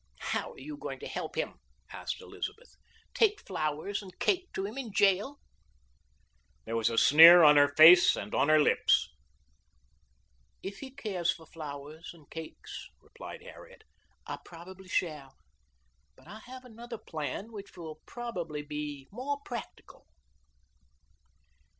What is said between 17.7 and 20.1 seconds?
will probably be more practical."